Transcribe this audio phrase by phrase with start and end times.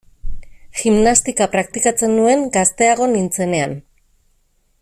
[0.79, 3.81] Gimnastika praktikatzen nuen gazteago nintzenean.